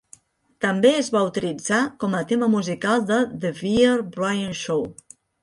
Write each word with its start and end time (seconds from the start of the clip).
També 0.63 0.93
es 1.01 1.11
va 1.15 1.21
utilitzar 1.27 1.81
com 2.05 2.15
a 2.21 2.23
tema 2.31 2.47
musical 2.55 3.05
de 3.13 3.21
"The 3.45 3.53
Bear 3.61 3.93
Bryant 4.19 4.59
Show". 4.65 4.85